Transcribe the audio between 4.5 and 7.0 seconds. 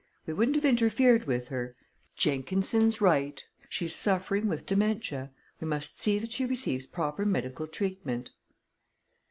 dementia. We must see that she receives